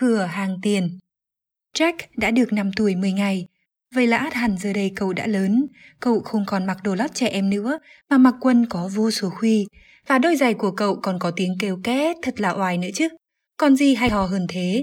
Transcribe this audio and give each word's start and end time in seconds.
cửa 0.00 0.24
hàng 0.24 0.58
tiền. 0.62 0.98
Jack 1.76 1.94
đã 2.16 2.30
được 2.30 2.52
5 2.52 2.70
tuổi 2.76 2.96
10 2.96 3.12
ngày. 3.12 3.46
Vậy 3.94 4.06
là 4.06 4.16
át 4.16 4.34
hẳn 4.34 4.56
giờ 4.58 4.72
đây 4.72 4.92
cậu 4.96 5.12
đã 5.12 5.26
lớn, 5.26 5.66
cậu 6.00 6.20
không 6.20 6.44
còn 6.46 6.66
mặc 6.66 6.78
đồ 6.84 6.94
lót 6.94 7.14
trẻ 7.14 7.28
em 7.28 7.50
nữa, 7.50 7.78
mà 8.10 8.18
mặc 8.18 8.34
quần 8.40 8.66
có 8.66 8.90
vô 8.94 9.10
số 9.10 9.30
khuy, 9.30 9.66
và 10.06 10.18
đôi 10.18 10.36
giày 10.36 10.54
của 10.54 10.70
cậu 10.70 11.00
còn 11.02 11.18
có 11.18 11.30
tiếng 11.36 11.56
kêu 11.60 11.80
két 11.84 12.16
thật 12.22 12.40
là 12.40 12.52
oai 12.52 12.78
nữa 12.78 12.88
chứ. 12.94 13.08
Còn 13.56 13.76
gì 13.76 13.94
hay 13.94 14.10
hò 14.10 14.26
hơn 14.26 14.46
thế? 14.48 14.82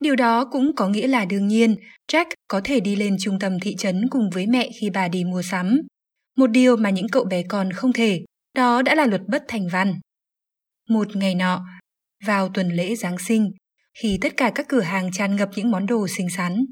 Điều 0.00 0.16
đó 0.16 0.44
cũng 0.44 0.76
có 0.76 0.88
nghĩa 0.88 1.06
là 1.06 1.24
đương 1.24 1.48
nhiên, 1.48 1.76
Jack 2.12 2.26
có 2.48 2.60
thể 2.64 2.80
đi 2.80 2.96
lên 2.96 3.16
trung 3.20 3.38
tâm 3.38 3.60
thị 3.60 3.74
trấn 3.78 4.08
cùng 4.10 4.30
với 4.30 4.46
mẹ 4.46 4.70
khi 4.80 4.90
bà 4.90 5.08
đi 5.08 5.24
mua 5.24 5.42
sắm. 5.42 5.80
Một 6.36 6.46
điều 6.46 6.76
mà 6.76 6.90
những 6.90 7.08
cậu 7.08 7.24
bé 7.24 7.42
con 7.42 7.72
không 7.72 7.92
thể, 7.92 8.20
đó 8.54 8.82
đã 8.82 8.94
là 8.94 9.06
luật 9.06 9.22
bất 9.28 9.44
thành 9.48 9.68
văn. 9.72 9.94
Một 10.88 11.16
ngày 11.16 11.34
nọ, 11.34 11.64
vào 12.26 12.48
tuần 12.48 12.68
lễ 12.68 12.94
Giáng 12.94 13.18
sinh, 13.18 13.50
khi 13.94 14.18
tất 14.20 14.36
cả 14.36 14.52
các 14.54 14.68
cửa 14.68 14.80
hàng 14.80 15.12
tràn 15.12 15.36
ngập 15.36 15.48
những 15.56 15.70
món 15.70 15.86
đồ 15.86 16.06
xinh 16.08 16.30
xắn, 16.30 16.64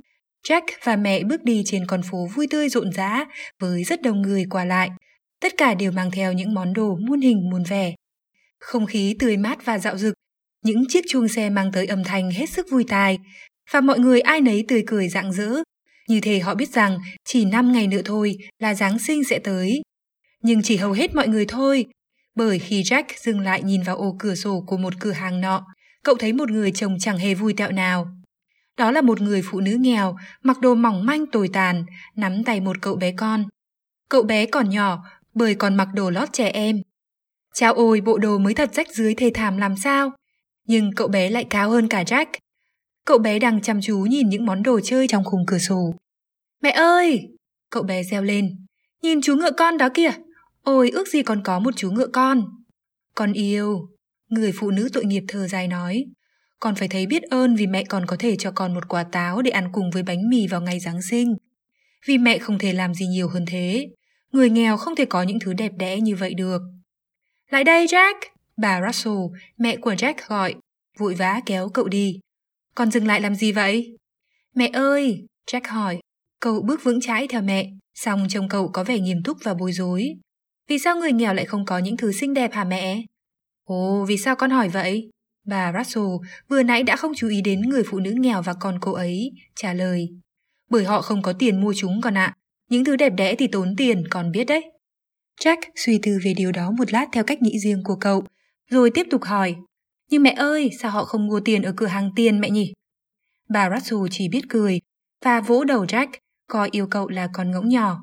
Jack 0.49 0.63
và 0.85 0.97
mẹ 0.97 1.23
bước 1.23 1.43
đi 1.45 1.63
trên 1.67 1.87
con 1.87 2.01
phố 2.11 2.29
vui 2.35 2.47
tươi 2.51 2.69
rộn 2.69 2.93
rã 2.93 3.25
với 3.61 3.85
rất 3.85 4.03
đông 4.03 4.23
người 4.23 4.45
qua 4.51 4.65
lại. 4.65 4.91
Tất 5.41 5.53
cả 5.57 5.75
đều 5.75 5.93
mang 5.93 6.11
theo 6.11 6.33
những 6.33 6.55
món 6.55 6.73
đồ 6.73 6.97
muôn 7.09 7.21
hình 7.21 7.51
muôn 7.51 7.63
vẻ. 7.65 7.95
Không 8.61 8.87
khí 8.87 9.17
tươi 9.19 9.37
mát 9.37 9.65
và 9.65 9.79
dạo 9.79 9.99
dực, 9.99 10.15
những 10.65 10.85
chiếc 10.89 11.05
chuông 11.09 11.29
xe 11.29 11.51
mang 11.51 11.73
tới 11.73 11.87
âm 11.87 12.05
thanh 12.05 12.31
hết 12.31 12.51
sức 12.51 12.67
vui 12.71 12.85
tai, 12.89 13.19
và 13.71 13.81
mọi 13.81 13.99
người 13.99 14.21
ai 14.21 14.41
nấy 14.41 14.65
tươi 14.69 14.85
cười 14.87 15.09
rạng 15.09 15.33
rỡ. 15.33 15.49
Như 16.09 16.21
thế 16.21 16.39
họ 16.39 16.55
biết 16.55 16.69
rằng 16.69 16.99
chỉ 17.25 17.45
5 17.45 17.73
ngày 17.73 17.87
nữa 17.87 18.03
thôi 18.05 18.37
là 18.59 18.75
Giáng 18.75 18.99
sinh 18.99 19.25
sẽ 19.25 19.39
tới. 19.39 19.83
Nhưng 20.43 20.63
chỉ 20.63 20.77
hầu 20.77 20.93
hết 20.93 21.15
mọi 21.15 21.29
người 21.29 21.47
thôi, 21.47 21.87
bởi 22.35 22.59
khi 22.59 22.83
Jack 22.83 23.05
dừng 23.17 23.41
lại 23.41 23.63
nhìn 23.63 23.83
vào 23.83 23.97
ô 23.97 24.17
cửa 24.19 24.35
sổ 24.35 24.65
của 24.67 24.77
một 24.77 24.95
cửa 25.01 25.13
hàng 25.13 25.41
nọ, 25.41 25.67
cậu 26.05 26.15
thấy 26.15 26.33
một 26.33 26.51
người 26.51 26.73
chồng 26.73 26.97
chẳng 27.01 27.19
hề 27.19 27.35
vui 27.35 27.55
tẹo 27.57 27.73
nào. 27.73 28.09
Đó 28.77 28.91
là 28.91 29.01
một 29.01 29.21
người 29.21 29.43
phụ 29.45 29.61
nữ 29.61 29.77
nghèo, 29.81 30.17
mặc 30.43 30.61
đồ 30.61 30.75
mỏng 30.75 31.07
manh 31.07 31.27
tồi 31.27 31.49
tàn, 31.53 31.85
nắm 32.17 32.45
tay 32.45 32.61
một 32.61 32.77
cậu 32.81 32.97
bé 32.97 33.13
con. 33.13 33.45
Cậu 34.09 34.23
bé 34.23 34.47
còn 34.47 34.71
nhỏ, 34.71 35.05
bởi 35.35 35.55
còn 35.55 35.75
mặc 35.77 35.89
đồ 35.95 36.11
lót 36.11 36.29
trẻ 36.33 36.49
em. 36.49 36.83
Chao 37.55 37.75
ôi, 37.75 38.01
bộ 38.01 38.19
đồ 38.19 38.39
mới 38.39 38.55
thật 38.55 38.75
rách 38.75 38.95
dưới 38.95 39.15
thê 39.15 39.31
thảm 39.35 39.57
làm 39.57 39.77
sao? 39.77 40.11
Nhưng 40.67 40.91
cậu 40.97 41.09
bé 41.09 41.31
lại 41.31 41.47
cao 41.51 41.71
hơn 41.71 41.89
cả 41.89 42.03
Jack. 42.03 42.27
Cậu 43.07 43.19
bé 43.19 43.39
đang 43.39 43.61
chăm 43.61 43.81
chú 43.81 43.99
nhìn 43.99 44.29
những 44.29 44.47
món 44.47 44.63
đồ 44.63 44.81
chơi 44.81 45.09
trong 45.09 45.25
khung 45.25 45.47
cửa 45.47 45.59
sổ. 45.59 45.95
Mẹ 46.63 46.71
ơi! 46.71 47.29
Cậu 47.71 47.83
bé 47.83 48.03
reo 48.03 48.23
lên. 48.23 48.67
Nhìn 49.03 49.21
chú 49.23 49.37
ngựa 49.37 49.51
con 49.51 49.79
đó 49.79 49.89
kìa! 49.95 50.13
Ôi, 50.63 50.91
ước 50.91 51.09
gì 51.09 51.23
còn 51.23 51.43
có 51.43 51.59
một 51.59 51.75
chú 51.77 51.91
ngựa 51.91 52.07
con. 52.07 52.45
Con 53.15 53.33
yêu. 53.33 53.90
Người 54.31 54.53
phụ 54.55 54.71
nữ 54.71 54.89
tội 54.93 55.05
nghiệp 55.05 55.23
thờ 55.29 55.49
dài 55.49 55.69
nói. 55.69 56.05
Con 56.61 56.75
phải 56.75 56.89
thấy 56.89 57.07
biết 57.07 57.23
ơn 57.23 57.57
vì 57.57 57.67
mẹ 57.67 57.85
còn 57.85 58.07
có 58.07 58.17
thể 58.19 58.37
cho 58.37 58.51
con 58.51 58.75
một 58.75 58.89
quả 58.89 59.05
táo 59.05 59.43
để 59.43 59.51
ăn 59.51 59.69
cùng 59.73 59.91
với 59.91 60.03
bánh 60.03 60.29
mì 60.29 60.47
vào 60.47 60.61
ngày 60.61 60.81
Giáng 60.81 61.03
sinh. 61.03 61.35
Vì 62.07 62.19
mẹ 62.19 62.39
không 62.39 62.59
thể 62.59 62.73
làm 62.73 62.95
gì 62.95 63.07
nhiều 63.07 63.29
hơn 63.29 63.45
thế. 63.47 63.89
Người 64.33 64.51
nghèo 64.51 64.77
không 64.77 64.97
thể 64.97 65.05
có 65.05 65.23
những 65.23 65.39
thứ 65.41 65.53
đẹp 65.53 65.73
đẽ 65.79 66.01
như 66.01 66.17
vậy 66.17 66.35
được. 66.35 66.63
Lại 67.51 67.65
đây 67.65 67.87
Jack! 67.87 68.15
Bà 68.57 68.81
Russell, 68.87 69.19
mẹ 69.59 69.77
của 69.77 69.93
Jack 69.93 70.15
gọi, 70.29 70.55
vội 70.99 71.15
vã 71.15 71.41
kéo 71.47 71.69
cậu 71.69 71.89
đi. 71.89 72.21
Con 72.75 72.91
dừng 72.91 73.07
lại 73.07 73.21
làm 73.21 73.35
gì 73.35 73.53
vậy? 73.53 73.97
Mẹ 74.55 74.71
ơi! 74.73 75.27
Jack 75.51 75.61
hỏi. 75.69 76.01
Cậu 76.41 76.63
bước 76.63 76.85
vững 76.85 77.01
chãi 77.01 77.29
theo 77.29 77.43
mẹ, 77.43 77.71
xong 77.95 78.27
trông 78.29 78.49
cậu 78.49 78.69
có 78.69 78.85
vẻ 78.85 78.99
nghiêm 78.99 79.23
túc 79.25 79.37
và 79.43 79.55
bối 79.55 79.73
rối. 79.73 80.15
Vì 80.69 80.79
sao 80.79 80.97
người 80.97 81.13
nghèo 81.13 81.35
lại 81.35 81.45
không 81.45 81.65
có 81.65 81.79
những 81.79 81.97
thứ 81.97 82.13
xinh 82.13 82.35
đẹp 82.35 82.53
hả 82.53 82.65
mẹ? 82.65 83.03
Ồ, 83.71 84.05
vì 84.09 84.17
sao 84.17 84.37
con 84.37 84.51
hỏi 84.51 84.69
vậy? 84.69 85.11
Bà 85.47 85.73
Russell 85.73 86.07
vừa 86.49 86.63
nãy 86.63 86.83
đã 86.83 86.97
không 86.97 87.13
chú 87.17 87.29
ý 87.29 87.41
đến 87.43 87.61
người 87.61 87.83
phụ 87.91 87.99
nữ 87.99 88.15
nghèo 88.19 88.43
và 88.43 88.55
con 88.61 88.79
cô 88.81 88.93
ấy, 88.93 89.31
trả 89.57 89.73
lời. 89.73 90.09
Bởi 90.71 90.85
họ 90.85 91.03
không 91.03 91.23
có 91.23 91.33
tiền 91.33 91.61
mua 91.61 91.75
chúng 91.77 92.01
con 92.01 92.17
ạ. 92.17 92.35
Những 92.71 92.85
thứ 92.85 92.97
đẹp 92.97 93.11
đẽ 93.17 93.35
thì 93.35 93.47
tốn 93.47 93.75
tiền, 93.77 94.05
con 94.11 94.31
biết 94.31 94.45
đấy. 94.45 94.71
Jack 95.41 95.57
suy 95.77 95.99
tư 96.03 96.19
về 96.25 96.35
điều 96.37 96.53
đó 96.53 96.71
một 96.71 96.93
lát 96.93 97.07
theo 97.13 97.25
cách 97.25 97.43
nghĩ 97.43 97.59
riêng 97.59 97.83
của 97.85 97.97
cậu, 97.97 98.25
rồi 98.71 98.91
tiếp 98.95 99.07
tục 99.11 99.25
hỏi. 99.25 99.57
Nhưng 100.11 100.23
mẹ 100.23 100.31
ơi, 100.31 100.71
sao 100.81 100.91
họ 100.91 101.05
không 101.05 101.27
mua 101.27 101.41
tiền 101.41 101.63
ở 101.63 101.73
cửa 101.77 101.87
hàng 101.87 102.11
tiền 102.17 102.41
mẹ 102.41 102.51
nhỉ? 102.51 102.73
Bà 103.49 103.71
Russell 103.71 104.03
chỉ 104.11 104.29
biết 104.29 104.43
cười 104.49 104.81
và 105.25 105.41
vỗ 105.41 105.65
đầu 105.65 105.85
Jack, 105.85 106.09
coi 106.47 106.69
yêu 106.73 106.87
cậu 106.91 107.09
là 107.09 107.29
con 107.33 107.51
ngỗng 107.51 107.69
nhỏ. 107.69 107.99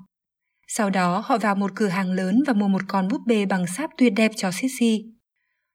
Sau 0.67 0.89
đó 0.89 1.23
họ 1.25 1.37
vào 1.37 1.55
một 1.55 1.71
cửa 1.75 1.87
hàng 1.87 2.11
lớn 2.11 2.43
và 2.47 2.53
mua 2.53 2.67
một 2.67 2.81
con 2.87 3.07
búp 3.07 3.21
bê 3.27 3.45
bằng 3.45 3.67
sáp 3.77 3.89
tuyệt 3.97 4.13
đẹp 4.15 4.31
cho 4.35 4.51
Sissy. 4.51 5.16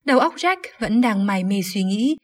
Đầu 0.05 0.19
óc 0.19 0.35
Jack 0.37 0.57
vẫn 0.79 1.01
đang 1.01 1.27
mải 1.27 1.45
mê 1.45 1.61
suy 1.75 1.83
nghĩ, 1.83 2.17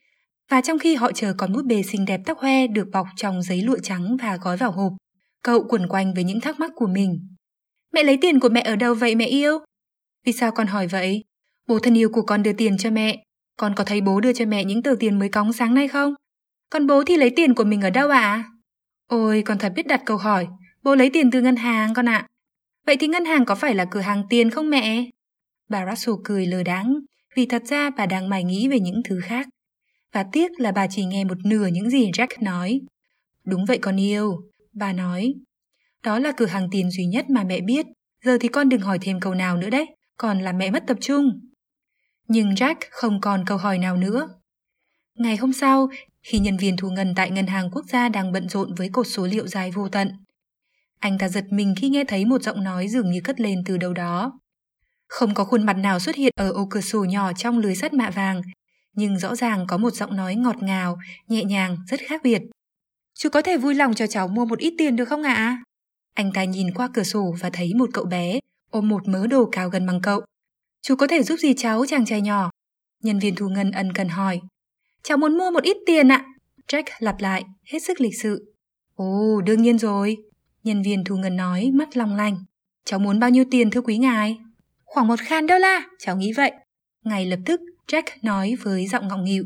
và 0.50 0.60
trong 0.60 0.78
khi 0.78 0.94
họ 0.94 1.12
chờ 1.12 1.34
con 1.38 1.52
búp 1.52 1.62
bê 1.66 1.82
xinh 1.82 2.04
đẹp 2.04 2.20
tóc 2.26 2.38
hoe 2.38 2.66
được 2.66 2.88
bọc 2.92 3.06
trong 3.16 3.42
giấy 3.42 3.62
lụa 3.62 3.78
trắng 3.82 4.16
và 4.22 4.38
gói 4.42 4.56
vào 4.56 4.70
hộp, 4.70 4.92
cậu 5.42 5.64
quẩn 5.68 5.88
quanh 5.88 6.14
với 6.14 6.24
những 6.24 6.40
thắc 6.40 6.60
mắc 6.60 6.70
của 6.74 6.86
mình. 6.86 7.36
Mẹ 7.92 8.02
lấy 8.02 8.18
tiền 8.20 8.40
của 8.40 8.48
mẹ 8.48 8.60
ở 8.60 8.76
đâu 8.76 8.94
vậy 8.94 9.14
mẹ 9.14 9.26
yêu? 9.26 9.58
Vì 10.26 10.32
sao 10.32 10.52
con 10.52 10.66
hỏi 10.66 10.86
vậy? 10.86 11.24
Bố 11.66 11.78
thân 11.78 11.98
yêu 11.98 12.08
của 12.12 12.22
con 12.22 12.42
đưa 12.42 12.52
tiền 12.52 12.78
cho 12.78 12.90
mẹ. 12.90 13.22
Con 13.56 13.74
có 13.74 13.84
thấy 13.84 14.00
bố 14.00 14.20
đưa 14.20 14.32
cho 14.32 14.46
mẹ 14.46 14.64
những 14.64 14.82
tờ 14.82 14.94
tiền 15.00 15.18
mới 15.18 15.28
cóng 15.28 15.52
sáng 15.52 15.74
nay 15.74 15.88
không? 15.88 16.14
Còn 16.70 16.86
bố 16.86 17.04
thì 17.04 17.16
lấy 17.16 17.30
tiền 17.36 17.54
của 17.54 17.64
mình 17.64 17.80
ở 17.80 17.90
đâu 17.90 18.10
ạ? 18.10 18.20
À? 18.20 18.44
Ôi, 19.06 19.42
con 19.46 19.58
thật 19.58 19.72
biết 19.76 19.86
đặt 19.86 20.02
câu 20.06 20.16
hỏi. 20.16 20.46
Bố 20.82 20.94
lấy 20.94 21.10
tiền 21.10 21.30
từ 21.30 21.40
ngân 21.40 21.56
hàng 21.56 21.94
con 21.94 22.08
ạ. 22.08 22.16
À. 22.16 22.28
Vậy 22.86 22.96
thì 22.96 23.06
ngân 23.06 23.24
hàng 23.24 23.44
có 23.44 23.54
phải 23.54 23.74
là 23.74 23.84
cửa 23.84 24.00
hàng 24.00 24.22
tiền 24.30 24.50
không 24.50 24.70
mẹ? 24.70 25.04
Bà 25.68 25.86
Russell 25.90 26.16
cười 26.24 26.46
lờ 26.46 26.62
đáng, 26.62 27.00
vì 27.38 27.46
thật 27.46 27.62
ra 27.64 27.90
bà 27.90 28.06
đang 28.06 28.28
mải 28.28 28.44
nghĩ 28.44 28.68
về 28.68 28.80
những 28.80 29.02
thứ 29.04 29.20
khác. 29.20 29.48
Và 30.12 30.24
tiếc 30.32 30.60
là 30.60 30.72
bà 30.72 30.86
chỉ 30.90 31.04
nghe 31.04 31.24
một 31.24 31.38
nửa 31.44 31.66
những 31.66 31.90
gì 31.90 32.10
Jack 32.10 32.26
nói. 32.40 32.80
Đúng 33.44 33.64
vậy 33.64 33.78
con 33.78 34.00
yêu, 34.00 34.36
bà 34.72 34.92
nói. 34.92 35.34
Đó 36.02 36.18
là 36.18 36.32
cửa 36.36 36.46
hàng 36.46 36.68
tiền 36.70 36.90
duy 36.90 37.06
nhất 37.06 37.30
mà 37.30 37.44
mẹ 37.44 37.60
biết. 37.60 37.86
Giờ 38.24 38.38
thì 38.40 38.48
con 38.48 38.68
đừng 38.68 38.80
hỏi 38.80 38.98
thêm 39.02 39.20
câu 39.20 39.34
nào 39.34 39.56
nữa 39.56 39.70
đấy, 39.70 39.86
còn 40.16 40.40
làm 40.40 40.58
mẹ 40.58 40.70
mất 40.70 40.82
tập 40.86 40.96
trung. 41.00 41.40
Nhưng 42.28 42.50
Jack 42.50 42.74
không 42.90 43.20
còn 43.20 43.44
câu 43.46 43.58
hỏi 43.58 43.78
nào 43.78 43.96
nữa. 43.96 44.28
Ngày 45.14 45.36
hôm 45.36 45.52
sau, 45.52 45.88
khi 46.22 46.38
nhân 46.38 46.56
viên 46.56 46.76
thu 46.76 46.90
ngân 46.90 47.12
tại 47.16 47.30
Ngân 47.30 47.46
hàng 47.46 47.70
Quốc 47.72 47.84
gia 47.88 48.08
đang 48.08 48.32
bận 48.32 48.48
rộn 48.48 48.74
với 48.74 48.88
cột 48.92 49.06
số 49.06 49.26
liệu 49.26 49.46
dài 49.46 49.70
vô 49.70 49.88
tận, 49.88 50.08
anh 50.98 51.18
ta 51.18 51.28
giật 51.28 51.44
mình 51.50 51.74
khi 51.76 51.88
nghe 51.88 52.04
thấy 52.04 52.24
một 52.24 52.42
giọng 52.42 52.64
nói 52.64 52.88
dường 52.88 53.10
như 53.10 53.20
cất 53.24 53.40
lên 53.40 53.62
từ 53.66 53.76
đâu 53.76 53.92
đó. 53.92 54.40
Không 55.08 55.34
có 55.34 55.44
khuôn 55.44 55.66
mặt 55.66 55.76
nào 55.76 55.98
xuất 55.98 56.16
hiện 56.16 56.32
ở 56.36 56.52
ô 56.52 56.66
cửa 56.70 56.80
sổ 56.80 57.04
nhỏ 57.04 57.32
trong 57.32 57.58
lưới 57.58 57.74
sắt 57.74 57.92
mạ 57.92 58.10
vàng, 58.10 58.42
nhưng 58.92 59.18
rõ 59.18 59.34
ràng 59.34 59.66
có 59.68 59.76
một 59.76 59.90
giọng 59.90 60.16
nói 60.16 60.34
ngọt 60.34 60.62
ngào, 60.62 60.98
nhẹ 61.28 61.44
nhàng, 61.44 61.76
rất 61.88 62.00
khác 62.00 62.20
biệt. 62.24 62.42
Chú 63.14 63.28
có 63.28 63.42
thể 63.42 63.56
vui 63.56 63.74
lòng 63.74 63.94
cho 63.94 64.06
cháu 64.06 64.28
mua 64.28 64.44
một 64.44 64.58
ít 64.58 64.74
tiền 64.78 64.96
được 64.96 65.04
không 65.04 65.22
ạ? 65.22 65.34
À? 65.34 65.62
Anh 66.14 66.32
ta 66.32 66.44
nhìn 66.44 66.74
qua 66.74 66.88
cửa 66.94 67.02
sổ 67.02 67.34
và 67.40 67.50
thấy 67.52 67.74
một 67.74 67.90
cậu 67.92 68.04
bé 68.04 68.40
ôm 68.70 68.88
một 68.88 69.08
mớ 69.08 69.26
đồ 69.26 69.48
cao 69.52 69.68
gần 69.68 69.86
bằng 69.86 70.00
cậu. 70.00 70.20
Chú 70.82 70.96
có 70.96 71.06
thể 71.06 71.22
giúp 71.22 71.36
gì 71.36 71.54
cháu 71.54 71.86
chàng 71.86 72.06
trai 72.06 72.20
nhỏ? 72.20 72.50
Nhân 73.02 73.18
viên 73.18 73.34
thu 73.34 73.48
ngân 73.48 73.70
ân 73.70 73.92
cần 73.92 74.08
hỏi. 74.08 74.40
Cháu 75.02 75.18
muốn 75.18 75.38
mua 75.38 75.50
một 75.50 75.62
ít 75.62 75.76
tiền 75.86 76.08
ạ. 76.12 76.24
Jack 76.68 76.82
lặp 76.98 77.20
lại, 77.20 77.44
hết 77.64 77.78
sức 77.78 78.00
lịch 78.00 78.20
sự. 78.22 78.54
Ồ, 78.94 79.40
đương 79.40 79.62
nhiên 79.62 79.78
rồi. 79.78 80.16
Nhân 80.64 80.82
viên 80.82 81.04
thu 81.04 81.16
ngân 81.16 81.36
nói, 81.36 81.70
mắt 81.74 81.96
long 81.96 82.16
lanh. 82.16 82.44
Cháu 82.84 82.98
muốn 82.98 83.20
bao 83.20 83.30
nhiêu 83.30 83.44
tiền 83.50 83.70
thưa 83.70 83.80
quý 83.80 83.98
ngài? 83.98 84.38
Khoảng 84.88 85.08
một 85.08 85.20
khan 85.20 85.46
đô 85.46 85.58
la, 85.58 85.82
cháu 85.98 86.16
nghĩ 86.16 86.32
vậy. 86.32 86.52
Ngay 87.04 87.26
lập 87.26 87.38
tức, 87.46 87.60
Jack 87.86 88.02
nói 88.22 88.54
với 88.62 88.86
giọng 88.86 89.08
ngọng 89.08 89.24
nghịu. 89.24 89.44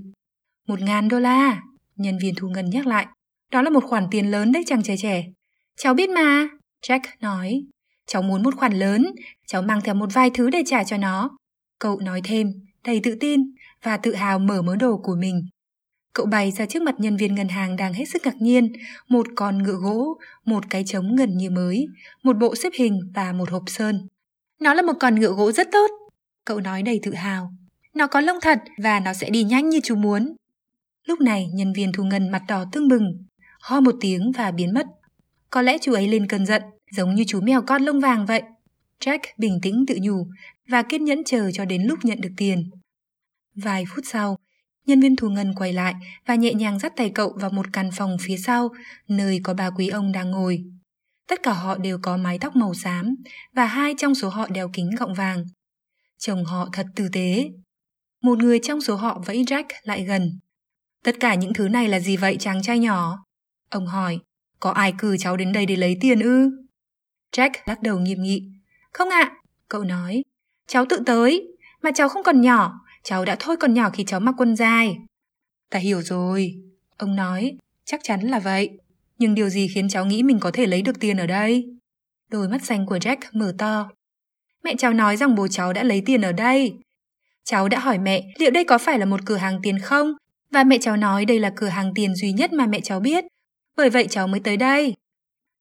Một 0.68 0.80
ngàn 0.80 1.08
đô 1.08 1.18
la, 1.18 1.62
nhân 1.96 2.18
viên 2.18 2.34
thu 2.36 2.48
ngân 2.48 2.70
nhắc 2.70 2.86
lại. 2.86 3.06
Đó 3.50 3.62
là 3.62 3.70
một 3.70 3.84
khoản 3.84 4.06
tiền 4.10 4.30
lớn 4.30 4.52
đấy 4.52 4.62
chàng 4.66 4.82
trẻ 4.82 4.94
trẻ. 4.98 5.24
Cháu 5.76 5.94
biết 5.94 6.10
mà, 6.10 6.48
Jack 6.86 7.00
nói. 7.20 7.62
Cháu 8.06 8.22
muốn 8.22 8.42
một 8.42 8.54
khoản 8.56 8.72
lớn, 8.72 9.06
cháu 9.46 9.62
mang 9.62 9.80
theo 9.80 9.94
một 9.94 10.08
vài 10.12 10.30
thứ 10.34 10.50
để 10.50 10.62
trả 10.66 10.84
cho 10.84 10.96
nó. 10.96 11.30
Cậu 11.78 12.00
nói 12.00 12.20
thêm, 12.24 12.52
đầy 12.84 13.00
tự 13.02 13.16
tin 13.20 13.40
và 13.82 13.96
tự 13.96 14.14
hào 14.14 14.38
mở 14.38 14.62
mớ 14.62 14.76
đồ 14.76 15.00
của 15.02 15.16
mình. 15.18 15.42
Cậu 16.14 16.26
bày 16.26 16.50
ra 16.50 16.66
trước 16.66 16.82
mặt 16.82 16.94
nhân 16.98 17.16
viên 17.16 17.34
ngân 17.34 17.48
hàng 17.48 17.76
đang 17.76 17.92
hết 17.92 18.04
sức 18.04 18.22
ngạc 18.24 18.36
nhiên, 18.36 18.72
một 19.08 19.26
con 19.36 19.62
ngựa 19.62 19.76
gỗ, 19.82 20.18
một 20.44 20.64
cái 20.70 20.84
trống 20.86 21.16
gần 21.16 21.36
như 21.36 21.50
mới, 21.50 21.86
một 22.22 22.36
bộ 22.36 22.54
xếp 22.54 22.72
hình 22.78 23.00
và 23.14 23.32
một 23.32 23.50
hộp 23.50 23.62
sơn. 23.66 24.06
Nó 24.62 24.74
là 24.74 24.82
một 24.82 24.92
con 25.00 25.14
ngựa 25.14 25.32
gỗ 25.32 25.52
rất 25.52 25.68
tốt, 25.72 25.90
cậu 26.44 26.60
nói 26.60 26.82
đầy 26.82 27.00
tự 27.02 27.14
hào. 27.14 27.52
Nó 27.94 28.06
có 28.06 28.20
lông 28.20 28.36
thật 28.42 28.58
và 28.82 29.00
nó 29.00 29.12
sẽ 29.12 29.30
đi 29.30 29.44
nhanh 29.44 29.68
như 29.68 29.80
chú 29.84 29.96
muốn. 29.96 30.36
Lúc 31.06 31.20
này 31.20 31.46
nhân 31.54 31.72
viên 31.72 31.92
thu 31.92 32.04
ngân 32.04 32.30
mặt 32.30 32.42
đỏ 32.48 32.64
tương 32.72 32.88
bừng, 32.88 33.24
ho 33.60 33.80
một 33.80 33.94
tiếng 34.00 34.32
và 34.32 34.50
biến 34.50 34.74
mất. 34.74 34.86
Có 35.50 35.62
lẽ 35.62 35.78
chú 35.80 35.92
ấy 35.92 36.08
lên 36.08 36.26
cơn 36.26 36.46
giận, 36.46 36.62
giống 36.96 37.14
như 37.14 37.24
chú 37.26 37.40
mèo 37.40 37.62
con 37.62 37.82
lông 37.82 38.00
vàng 38.00 38.26
vậy. 38.26 38.42
Jack 39.00 39.18
bình 39.38 39.58
tĩnh 39.62 39.84
tự 39.88 39.98
nhủ 40.02 40.26
và 40.68 40.82
kiên 40.82 41.04
nhẫn 41.04 41.24
chờ 41.24 41.50
cho 41.52 41.64
đến 41.64 41.82
lúc 41.82 41.98
nhận 42.02 42.20
được 42.20 42.32
tiền. 42.36 42.70
Vài 43.54 43.84
phút 43.94 44.04
sau, 44.08 44.38
nhân 44.86 45.00
viên 45.00 45.16
thu 45.16 45.28
ngân 45.28 45.54
quay 45.54 45.72
lại 45.72 45.94
và 46.26 46.34
nhẹ 46.34 46.54
nhàng 46.54 46.78
dắt 46.78 46.92
tay 46.96 47.10
cậu 47.14 47.36
vào 47.40 47.50
một 47.50 47.66
căn 47.72 47.90
phòng 47.96 48.16
phía 48.20 48.36
sau, 48.36 48.68
nơi 49.08 49.40
có 49.42 49.54
ba 49.54 49.70
quý 49.70 49.88
ông 49.88 50.12
đang 50.12 50.30
ngồi. 50.30 50.64
Tất 51.32 51.42
cả 51.42 51.52
họ 51.52 51.78
đều 51.78 51.98
có 52.02 52.16
mái 52.16 52.38
tóc 52.38 52.56
màu 52.56 52.74
xám 52.74 53.14
và 53.52 53.66
hai 53.66 53.94
trong 53.98 54.14
số 54.14 54.28
họ 54.28 54.46
đeo 54.48 54.70
kính 54.72 54.90
gọng 54.98 55.14
vàng. 55.14 55.44
Chồng 56.18 56.44
họ 56.44 56.68
thật 56.72 56.86
tử 56.96 57.08
tế. 57.12 57.50
Một 58.22 58.38
người 58.38 58.58
trong 58.62 58.80
số 58.80 58.96
họ 58.96 59.22
vẫy 59.26 59.44
Jack 59.44 59.64
lại 59.82 60.04
gần. 60.04 60.38
Tất 61.04 61.16
cả 61.20 61.34
những 61.34 61.52
thứ 61.54 61.68
này 61.68 61.88
là 61.88 62.00
gì 62.00 62.16
vậy 62.16 62.36
chàng 62.40 62.62
trai 62.62 62.78
nhỏ? 62.78 63.24
Ông 63.70 63.86
hỏi, 63.86 64.18
có 64.60 64.70
ai 64.70 64.94
cử 64.98 65.16
cháu 65.18 65.36
đến 65.36 65.52
đây 65.52 65.66
để 65.66 65.76
lấy 65.76 65.96
tiền 66.00 66.20
ư? 66.20 66.50
Jack 67.36 67.50
lắc 67.64 67.82
đầu 67.82 67.98
nghiêm 67.98 68.22
nghị. 68.22 68.42
Không 68.92 69.10
ạ, 69.10 69.20
à, 69.20 69.36
cậu 69.68 69.84
nói. 69.84 70.22
Cháu 70.66 70.86
tự 70.88 70.98
tới, 71.06 71.48
mà 71.82 71.90
cháu 71.94 72.08
không 72.08 72.22
còn 72.22 72.40
nhỏ, 72.40 72.80
cháu 73.02 73.24
đã 73.24 73.36
thôi 73.40 73.56
còn 73.60 73.74
nhỏ 73.74 73.90
khi 73.90 74.04
cháu 74.04 74.20
mặc 74.20 74.34
quần 74.38 74.56
dài. 74.56 74.96
Ta 75.70 75.78
hiểu 75.78 76.02
rồi, 76.02 76.54
ông 76.96 77.16
nói, 77.16 77.56
chắc 77.84 78.00
chắn 78.02 78.20
là 78.20 78.38
vậy. 78.38 78.70
Nhưng 79.22 79.34
điều 79.34 79.48
gì 79.48 79.68
khiến 79.68 79.88
cháu 79.88 80.06
nghĩ 80.06 80.22
mình 80.22 80.38
có 80.40 80.50
thể 80.50 80.66
lấy 80.66 80.82
được 80.82 81.00
tiền 81.00 81.16
ở 81.16 81.26
đây? 81.26 81.64
Đôi 82.30 82.48
mắt 82.48 82.64
xanh 82.64 82.86
của 82.86 82.96
Jack 82.96 83.16
mở 83.32 83.54
to. 83.58 83.90
Mẹ 84.64 84.74
cháu 84.78 84.92
nói 84.92 85.16
rằng 85.16 85.34
bố 85.34 85.48
cháu 85.48 85.72
đã 85.72 85.82
lấy 85.82 86.02
tiền 86.06 86.22
ở 86.22 86.32
đây. 86.32 86.74
Cháu 87.44 87.68
đã 87.68 87.78
hỏi 87.78 87.98
mẹ 87.98 88.22
liệu 88.38 88.50
đây 88.50 88.64
có 88.64 88.78
phải 88.78 88.98
là 88.98 89.04
một 89.04 89.20
cửa 89.26 89.36
hàng 89.36 89.58
tiền 89.62 89.78
không? 89.78 90.12
Và 90.50 90.64
mẹ 90.64 90.78
cháu 90.80 90.96
nói 90.96 91.24
đây 91.24 91.38
là 91.38 91.52
cửa 91.56 91.68
hàng 91.68 91.92
tiền 91.94 92.14
duy 92.14 92.32
nhất 92.32 92.52
mà 92.52 92.66
mẹ 92.66 92.80
cháu 92.80 93.00
biết. 93.00 93.24
Bởi 93.76 93.90
vậy 93.90 94.06
cháu 94.10 94.28
mới 94.28 94.40
tới 94.40 94.56
đây. 94.56 94.94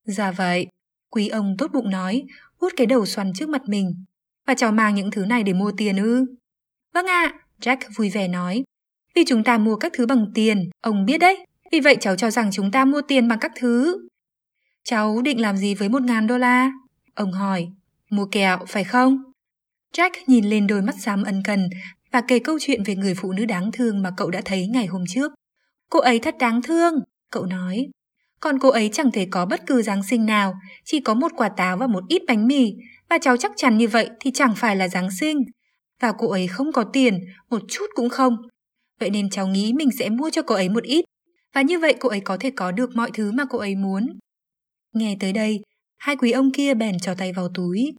Dạ 0.04 0.30
vậy, 0.30 0.66
quý 1.10 1.28
ông 1.28 1.54
tốt 1.58 1.70
bụng 1.74 1.90
nói, 1.90 2.22
hút 2.60 2.72
cái 2.76 2.86
đầu 2.86 3.06
xoăn 3.06 3.32
trước 3.34 3.48
mặt 3.48 3.62
mình. 3.66 4.04
Và 4.46 4.54
cháu 4.54 4.72
mang 4.72 4.94
những 4.94 5.10
thứ 5.10 5.24
này 5.24 5.42
để 5.42 5.52
mua 5.52 5.72
tiền 5.76 5.96
ư? 5.96 6.24
Vâng 6.94 7.06
ạ, 7.06 7.22
à, 7.22 7.38
Jack 7.60 7.76
vui 7.96 8.10
vẻ 8.10 8.28
nói. 8.28 8.62
Vì 9.14 9.22
chúng 9.26 9.44
ta 9.44 9.58
mua 9.58 9.76
các 9.76 9.92
thứ 9.94 10.06
bằng 10.06 10.26
tiền, 10.34 10.70
ông 10.80 11.04
biết 11.04 11.18
đấy. 11.18 11.46
Vì 11.72 11.80
vậy 11.80 11.96
cháu 12.00 12.16
cho 12.16 12.30
rằng 12.30 12.50
chúng 12.52 12.70
ta 12.70 12.84
mua 12.84 13.02
tiền 13.02 13.28
bằng 13.28 13.38
các 13.38 13.52
thứ. 13.56 14.06
Cháu 14.84 15.22
định 15.22 15.40
làm 15.40 15.56
gì 15.56 15.74
với 15.74 15.88
một 15.88 16.02
ngàn 16.02 16.26
đô 16.26 16.38
la? 16.38 16.72
Ông 17.14 17.32
hỏi. 17.32 17.68
Mua 18.10 18.26
kẹo, 18.26 18.58
phải 18.68 18.84
không? 18.84 19.22
Jack 19.96 20.10
nhìn 20.26 20.44
lên 20.44 20.66
đôi 20.66 20.82
mắt 20.82 20.94
xám 21.00 21.22
ân 21.22 21.42
cần 21.44 21.68
và 22.12 22.20
kể 22.28 22.38
câu 22.38 22.58
chuyện 22.60 22.82
về 22.82 22.96
người 22.96 23.14
phụ 23.14 23.32
nữ 23.32 23.44
đáng 23.44 23.72
thương 23.72 24.02
mà 24.02 24.10
cậu 24.16 24.30
đã 24.30 24.40
thấy 24.44 24.66
ngày 24.66 24.86
hôm 24.86 25.04
trước. 25.08 25.32
Cô 25.90 26.00
ấy 26.00 26.18
thật 26.18 26.34
đáng 26.38 26.62
thương, 26.62 26.94
cậu 27.30 27.46
nói. 27.46 27.86
Còn 28.40 28.58
cô 28.58 28.68
ấy 28.68 28.90
chẳng 28.92 29.10
thể 29.10 29.26
có 29.30 29.46
bất 29.46 29.66
cứ 29.66 29.82
Giáng 29.82 30.02
sinh 30.02 30.26
nào, 30.26 30.54
chỉ 30.84 31.00
có 31.00 31.14
một 31.14 31.32
quả 31.36 31.48
táo 31.48 31.76
và 31.76 31.86
một 31.86 32.04
ít 32.08 32.22
bánh 32.28 32.46
mì, 32.46 32.72
và 33.10 33.18
cháu 33.18 33.36
chắc 33.36 33.52
chắn 33.56 33.78
như 33.78 33.88
vậy 33.88 34.10
thì 34.20 34.30
chẳng 34.34 34.54
phải 34.56 34.76
là 34.76 34.88
Giáng 34.88 35.08
sinh. 35.20 35.38
Và 36.00 36.12
cô 36.18 36.30
ấy 36.30 36.46
không 36.46 36.72
có 36.72 36.84
tiền, 36.92 37.18
một 37.50 37.62
chút 37.68 37.86
cũng 37.94 38.08
không. 38.08 38.36
Vậy 39.00 39.10
nên 39.10 39.30
cháu 39.30 39.46
nghĩ 39.46 39.72
mình 39.72 39.88
sẽ 39.98 40.10
mua 40.10 40.30
cho 40.30 40.42
cô 40.42 40.54
ấy 40.54 40.68
một 40.68 40.82
ít, 40.82 41.04
và 41.54 41.62
như 41.62 41.78
vậy 41.78 41.94
cô 42.00 42.08
ấy 42.08 42.20
có 42.20 42.36
thể 42.40 42.50
có 42.56 42.72
được 42.72 42.90
mọi 42.96 43.10
thứ 43.14 43.32
mà 43.32 43.44
cô 43.50 43.58
ấy 43.58 43.74
muốn. 43.74 44.18
Nghe 44.94 45.16
tới 45.20 45.32
đây, 45.32 45.60
hai 45.98 46.16
quý 46.16 46.30
ông 46.30 46.52
kia 46.52 46.74
bèn 46.74 46.98
cho 46.98 47.14
tay 47.14 47.32
vào 47.32 47.48
túi, 47.54 47.94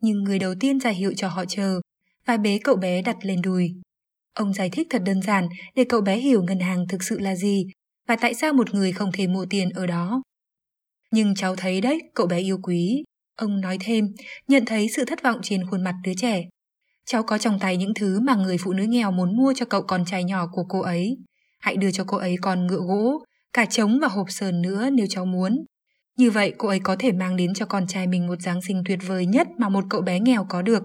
nhưng 0.00 0.24
người 0.24 0.38
đầu 0.38 0.54
tiên 0.60 0.80
ra 0.80 0.90
hiệu 0.90 1.12
cho 1.16 1.28
họ 1.28 1.44
chờ 1.44 1.80
và 2.26 2.36
bế 2.36 2.58
cậu 2.64 2.76
bé 2.76 3.02
đặt 3.02 3.16
lên 3.22 3.42
đùi. 3.42 3.70
Ông 4.34 4.54
giải 4.54 4.70
thích 4.70 4.86
thật 4.90 5.02
đơn 5.04 5.22
giản 5.22 5.48
để 5.74 5.84
cậu 5.88 6.00
bé 6.00 6.16
hiểu 6.16 6.42
ngân 6.42 6.60
hàng 6.60 6.88
thực 6.88 7.02
sự 7.02 7.18
là 7.18 7.36
gì 7.36 7.66
và 8.08 8.16
tại 8.16 8.34
sao 8.34 8.52
một 8.52 8.74
người 8.74 8.92
không 8.92 9.12
thể 9.12 9.26
mua 9.26 9.46
tiền 9.50 9.70
ở 9.70 9.86
đó. 9.86 10.22
Nhưng 11.10 11.34
cháu 11.34 11.56
thấy 11.56 11.80
đấy, 11.80 12.00
cậu 12.14 12.26
bé 12.26 12.38
yêu 12.38 12.58
quý. 12.62 13.04
Ông 13.36 13.60
nói 13.60 13.78
thêm, 13.80 14.04
nhận 14.48 14.64
thấy 14.64 14.88
sự 14.96 15.04
thất 15.04 15.22
vọng 15.22 15.40
trên 15.42 15.66
khuôn 15.70 15.84
mặt 15.84 15.94
đứa 16.04 16.12
trẻ. 16.16 16.44
Cháu 17.06 17.22
có 17.22 17.38
trong 17.38 17.58
tay 17.58 17.76
những 17.76 17.94
thứ 17.94 18.20
mà 18.20 18.34
người 18.34 18.56
phụ 18.58 18.72
nữ 18.72 18.84
nghèo 18.88 19.10
muốn 19.12 19.36
mua 19.36 19.52
cho 19.56 19.66
cậu 19.66 19.82
con 19.82 20.04
trai 20.06 20.24
nhỏ 20.24 20.46
của 20.52 20.64
cô 20.68 20.80
ấy. 20.80 21.16
Hãy 21.66 21.76
đưa 21.76 21.90
cho 21.90 22.04
cô 22.06 22.16
ấy 22.16 22.36
con 22.42 22.66
ngựa 22.66 22.80
gỗ, 22.80 23.24
cả 23.52 23.64
trống 23.64 23.98
và 24.00 24.08
hộp 24.08 24.30
sờn 24.30 24.62
nữa 24.62 24.90
nếu 24.92 25.06
cháu 25.10 25.24
muốn. 25.24 25.64
Như 26.18 26.30
vậy 26.30 26.54
cô 26.58 26.68
ấy 26.68 26.80
có 26.80 26.96
thể 26.98 27.12
mang 27.12 27.36
đến 27.36 27.54
cho 27.54 27.66
con 27.66 27.86
trai 27.86 28.06
mình 28.06 28.26
một 28.26 28.40
Giáng 28.40 28.62
sinh 28.62 28.82
tuyệt 28.88 28.98
vời 29.06 29.26
nhất 29.26 29.48
mà 29.58 29.68
một 29.68 29.84
cậu 29.90 30.00
bé 30.00 30.20
nghèo 30.20 30.46
có 30.48 30.62
được. 30.62 30.82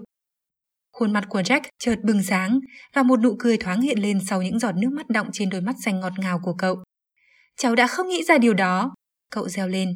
Khuôn 0.92 1.12
mặt 1.12 1.24
của 1.28 1.40
Jack 1.40 1.60
chợt 1.78 1.96
bừng 2.02 2.22
sáng 2.22 2.60
và 2.94 3.02
một 3.02 3.20
nụ 3.20 3.36
cười 3.38 3.56
thoáng 3.56 3.80
hiện 3.80 3.98
lên 3.98 4.18
sau 4.28 4.42
những 4.42 4.58
giọt 4.58 4.76
nước 4.76 4.88
mắt 4.92 5.08
đọng 5.08 5.26
trên 5.32 5.50
đôi 5.50 5.60
mắt 5.60 5.76
xanh 5.84 6.00
ngọt 6.00 6.12
ngào 6.18 6.40
của 6.42 6.54
cậu. 6.54 6.76
Cháu 7.56 7.74
đã 7.74 7.86
không 7.86 8.08
nghĩ 8.08 8.24
ra 8.24 8.38
điều 8.38 8.54
đó, 8.54 8.94
cậu 9.30 9.48
reo 9.48 9.68
lên. 9.68 9.88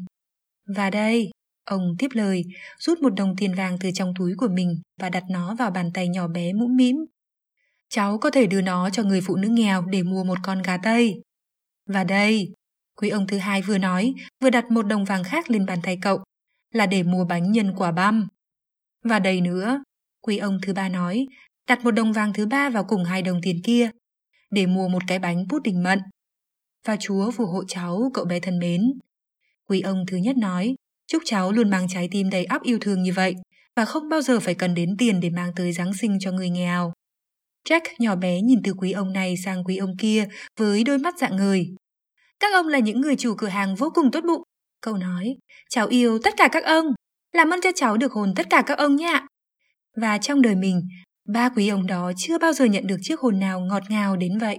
Và 0.76 0.90
đây, 0.90 1.30
ông 1.64 1.94
tiếp 1.98 2.08
lời, 2.12 2.42
rút 2.78 2.98
một 2.98 3.14
đồng 3.16 3.36
tiền 3.36 3.54
vàng 3.54 3.76
từ 3.80 3.90
trong 3.94 4.12
túi 4.18 4.34
của 4.36 4.48
mình 4.48 4.80
và 5.00 5.08
đặt 5.10 5.22
nó 5.30 5.54
vào 5.54 5.70
bàn 5.70 5.90
tay 5.94 6.08
nhỏ 6.08 6.28
bé 6.28 6.52
mũm 6.52 6.76
mĩm. 6.76 6.96
Cháu 7.88 8.18
có 8.18 8.30
thể 8.30 8.46
đưa 8.46 8.60
nó 8.60 8.90
cho 8.90 9.02
người 9.02 9.20
phụ 9.20 9.36
nữ 9.36 9.48
nghèo 9.48 9.82
để 9.82 10.02
mua 10.02 10.24
một 10.24 10.38
con 10.42 10.62
gà 10.62 10.76
Tây. 10.76 11.22
Và 11.86 12.04
đây, 12.04 12.52
quý 12.96 13.08
ông 13.08 13.26
thứ 13.26 13.38
hai 13.38 13.62
vừa 13.62 13.78
nói, 13.78 14.14
vừa 14.40 14.50
đặt 14.50 14.70
một 14.70 14.82
đồng 14.82 15.04
vàng 15.04 15.24
khác 15.24 15.50
lên 15.50 15.66
bàn 15.66 15.78
tay 15.82 15.98
cậu, 16.02 16.18
là 16.74 16.86
để 16.86 17.02
mua 17.02 17.24
bánh 17.24 17.52
nhân 17.52 17.72
quả 17.76 17.92
băm. 17.92 18.28
Và 19.04 19.18
đây 19.18 19.40
nữa, 19.40 19.82
quý 20.20 20.38
ông 20.38 20.58
thứ 20.62 20.72
ba 20.72 20.88
nói, 20.88 21.26
đặt 21.68 21.84
một 21.84 21.90
đồng 21.90 22.12
vàng 22.12 22.32
thứ 22.32 22.46
ba 22.46 22.70
vào 22.70 22.84
cùng 22.84 23.04
hai 23.04 23.22
đồng 23.22 23.40
tiền 23.42 23.60
kia, 23.64 23.90
để 24.50 24.66
mua 24.66 24.88
một 24.88 25.02
cái 25.06 25.18
bánh 25.18 25.46
bút 25.48 25.62
đình 25.62 25.82
mận. 25.82 25.98
Và 26.86 26.96
Chúa 27.00 27.30
phù 27.30 27.46
hộ 27.46 27.64
cháu, 27.64 28.10
cậu 28.14 28.24
bé 28.24 28.40
thân 28.40 28.58
mến. 28.58 28.92
Quý 29.68 29.80
ông 29.80 30.04
thứ 30.06 30.16
nhất 30.16 30.36
nói, 30.36 30.74
chúc 31.06 31.22
cháu 31.24 31.52
luôn 31.52 31.70
mang 31.70 31.86
trái 31.88 32.08
tim 32.10 32.30
đầy 32.30 32.44
ắp 32.44 32.62
yêu 32.62 32.78
thương 32.80 33.02
như 33.02 33.12
vậy, 33.12 33.34
và 33.76 33.84
không 33.84 34.08
bao 34.08 34.22
giờ 34.22 34.40
phải 34.40 34.54
cần 34.54 34.74
đến 34.74 34.96
tiền 34.98 35.20
để 35.20 35.30
mang 35.30 35.52
tới 35.56 35.72
Giáng 35.72 35.94
sinh 35.94 36.18
cho 36.20 36.32
người 36.32 36.50
nghèo. 36.50 36.92
Jack 37.68 37.80
nhỏ 37.98 38.16
bé 38.16 38.40
nhìn 38.40 38.60
từ 38.64 38.72
quý 38.78 38.92
ông 38.92 39.12
này 39.12 39.34
sang 39.44 39.64
quý 39.64 39.76
ông 39.76 39.96
kia 39.98 40.26
với 40.58 40.84
đôi 40.84 40.98
mắt 40.98 41.18
dạng 41.18 41.36
người. 41.36 41.66
Các 42.40 42.54
ông 42.54 42.68
là 42.68 42.78
những 42.78 43.00
người 43.00 43.16
chủ 43.16 43.34
cửa 43.38 43.46
hàng 43.46 43.74
vô 43.74 43.90
cùng 43.94 44.10
tốt 44.10 44.24
bụng. 44.26 44.42
Cậu 44.80 44.96
nói, 44.96 45.36
cháu 45.70 45.86
yêu 45.86 46.18
tất 46.24 46.34
cả 46.36 46.48
các 46.52 46.64
ông. 46.64 46.86
Làm 47.32 47.50
ơn 47.50 47.60
cho 47.60 47.70
cháu 47.74 47.96
được 47.96 48.12
hồn 48.12 48.32
tất 48.36 48.46
cả 48.50 48.62
các 48.66 48.78
ông 48.78 48.96
nhé 48.96 49.20
Và 50.00 50.18
trong 50.18 50.42
đời 50.42 50.54
mình, 50.54 50.80
ba 51.28 51.48
quý 51.48 51.68
ông 51.68 51.86
đó 51.86 52.12
chưa 52.16 52.38
bao 52.38 52.52
giờ 52.52 52.64
nhận 52.64 52.86
được 52.86 52.96
chiếc 53.02 53.20
hồn 53.20 53.40
nào 53.40 53.60
ngọt 53.60 53.82
ngào 53.88 54.16
đến 54.16 54.38
vậy. 54.38 54.58